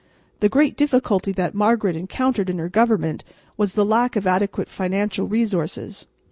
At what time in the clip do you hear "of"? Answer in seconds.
4.15-4.25